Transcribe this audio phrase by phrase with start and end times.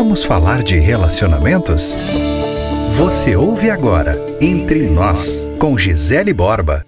[0.00, 1.96] Vamos falar de relacionamentos?
[2.96, 6.86] Você ouve agora Entre Nós, com Gisele Borba.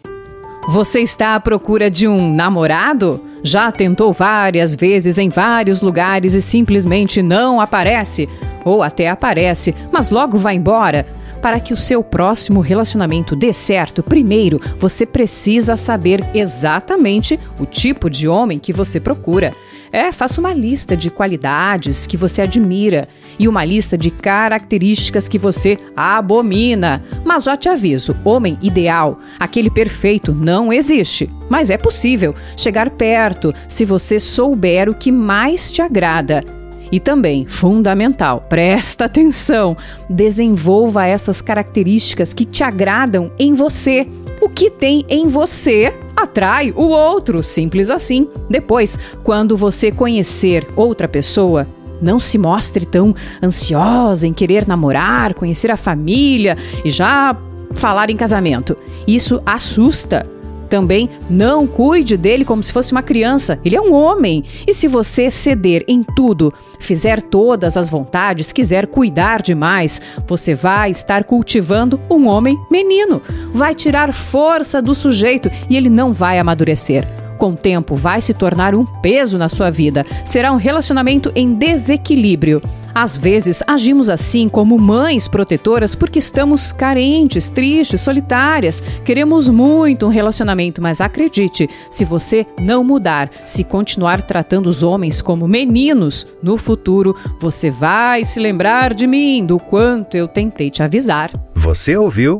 [0.68, 3.20] Você está à procura de um namorado?
[3.42, 8.28] Já tentou várias vezes em vários lugares e simplesmente não aparece?
[8.64, 11.04] Ou até aparece, mas logo vai embora?
[11.42, 18.08] Para que o seu próximo relacionamento dê certo, primeiro você precisa saber exatamente o tipo
[18.08, 19.52] de homem que você procura.
[19.92, 25.38] É, faça uma lista de qualidades que você admira e uma lista de características que
[25.38, 27.02] você abomina.
[27.24, 31.28] Mas já te aviso: homem ideal, aquele perfeito, não existe.
[31.48, 36.44] Mas é possível chegar perto se você souber o que mais te agrada.
[36.92, 39.76] E também, fundamental, presta atenção,
[40.08, 44.08] desenvolva essas características que te agradam em você.
[44.40, 48.28] O que tem em você atrai o outro, simples assim.
[48.48, 51.66] Depois, quando você conhecer outra pessoa,
[52.00, 57.36] não se mostre tão ansiosa em querer namorar, conhecer a família e já
[57.74, 58.76] falar em casamento.
[59.06, 60.26] Isso assusta.
[60.70, 63.58] Também não cuide dele como se fosse uma criança.
[63.64, 64.44] Ele é um homem.
[64.66, 70.92] E se você ceder em tudo, fizer todas as vontades, quiser cuidar demais, você vai
[70.92, 73.20] estar cultivando um homem menino.
[73.52, 77.06] Vai tirar força do sujeito e ele não vai amadurecer
[77.40, 80.04] com o tempo vai se tornar um peso na sua vida.
[80.26, 82.60] Será um relacionamento em desequilíbrio.
[83.00, 88.82] Às vezes agimos assim como mães protetoras porque estamos carentes, tristes, solitárias.
[89.06, 95.22] Queremos muito um relacionamento, mas acredite, se você não mudar, se continuar tratando os homens
[95.22, 100.82] como meninos, no futuro você vai se lembrar de mim, do quanto eu tentei te
[100.82, 101.30] avisar.
[101.54, 102.38] Você ouviu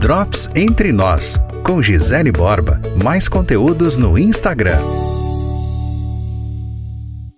[0.00, 2.80] Drops Entre Nós com Gisele Borba.
[3.04, 5.01] Mais conteúdos no Instagram